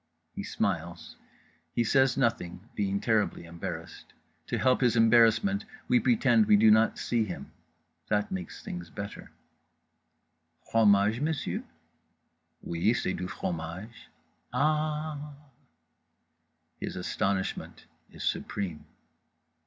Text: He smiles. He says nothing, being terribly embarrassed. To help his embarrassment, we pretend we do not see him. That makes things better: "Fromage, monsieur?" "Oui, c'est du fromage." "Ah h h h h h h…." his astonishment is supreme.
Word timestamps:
He 0.33 0.41
smiles. 0.41 1.15
He 1.75 1.83
says 1.83 2.17
nothing, 2.17 2.67
being 2.73 2.99
terribly 2.99 3.45
embarrassed. 3.45 4.13
To 4.47 4.57
help 4.57 4.81
his 4.81 4.95
embarrassment, 4.95 5.63
we 5.87 5.99
pretend 5.99 6.47
we 6.47 6.55
do 6.55 6.71
not 6.71 6.97
see 6.97 7.23
him. 7.23 7.51
That 8.07 8.31
makes 8.31 8.63
things 8.63 8.89
better: 8.89 9.29
"Fromage, 10.71 11.19
monsieur?" 11.19 11.61
"Oui, 12.63 12.95
c'est 12.95 13.13
du 13.13 13.27
fromage." 13.27 14.09
"Ah 14.51 15.17
h 15.35 15.37
h 15.37 15.37
h 15.37 15.37
h 15.37 15.37
h 15.37 15.37
h…." 15.37 16.79
his 16.79 16.95
astonishment 16.95 17.85
is 18.09 18.23
supreme. 18.23 18.87